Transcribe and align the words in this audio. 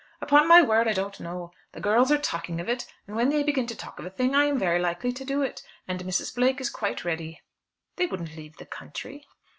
"Upon 0.19 0.47
my 0.47 0.63
word, 0.63 0.87
I 0.87 0.93
don't 0.93 1.19
know. 1.19 1.51
The 1.73 1.79
girls 1.79 2.11
are 2.11 2.17
talking 2.17 2.59
of 2.59 2.67
it, 2.67 2.91
and 3.05 3.15
when 3.15 3.29
they 3.29 3.43
begin 3.43 3.67
to 3.67 3.75
talk 3.75 3.99
of 3.99 4.05
a 4.07 4.09
thing, 4.09 4.33
I 4.33 4.45
am 4.45 4.57
very 4.57 4.79
likely 4.79 5.11
to 5.13 5.23
do 5.23 5.43
it. 5.43 5.61
And 5.87 5.99
Mrs. 6.03 6.33
Blake 6.33 6.59
is 6.59 6.71
quite 6.71 7.05
ready." 7.05 7.43
"You 7.99 8.09
wouldn't 8.09 8.35
leave 8.35 8.57
the 8.57 8.65
country?" 8.65 9.27